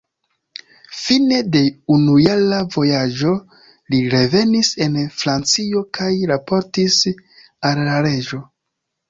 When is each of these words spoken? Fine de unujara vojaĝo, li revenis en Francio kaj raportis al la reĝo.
Fine 0.99 1.41
de 1.55 1.59
unujara 1.95 2.61
vojaĝo, 2.75 3.33
li 3.95 3.99
revenis 4.15 4.73
en 4.87 4.97
Francio 5.21 5.85
kaj 5.99 6.11
raportis 6.33 6.99
al 7.71 7.85
la 7.91 8.01
reĝo. 8.09 8.43